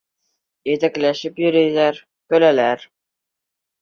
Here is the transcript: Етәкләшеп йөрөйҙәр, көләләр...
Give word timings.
Етәкләшеп 0.69 1.37
йөрөйҙәр, 1.43 2.01
көләләр... 2.35 2.87